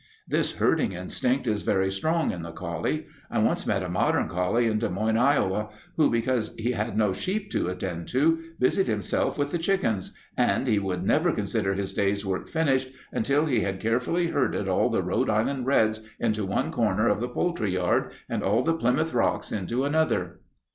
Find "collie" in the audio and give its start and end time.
2.51-3.05, 4.27-4.65